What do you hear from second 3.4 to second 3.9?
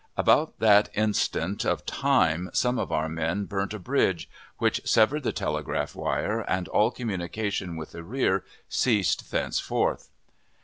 burnt a